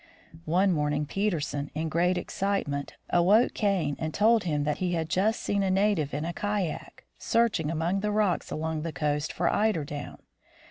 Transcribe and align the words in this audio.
One 0.49 0.71
morning 0.71 1.05
Peterson, 1.05 1.69
in 1.75 1.87
great 1.87 2.17
excitement, 2.17 2.95
awoke 3.11 3.53
Kane 3.53 3.95
and 3.99 4.15
told 4.15 4.45
him 4.45 4.63
that 4.63 4.79
he 4.79 4.93
had 4.93 5.09
just 5.11 5.39
seen 5.43 5.61
a 5.61 5.69
native 5.69 6.11
in 6.11 6.25
a 6.25 6.33
kayak, 6.33 7.05
searching 7.19 7.69
among 7.69 7.99
the 7.99 8.09
rocks 8.09 8.49
along 8.49 8.81
the 8.81 8.91
coast 8.93 9.31
for 9.31 9.47
eider 9.53 9.85
down. 9.85 10.17